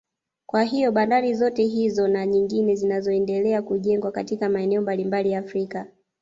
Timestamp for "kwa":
0.45-0.63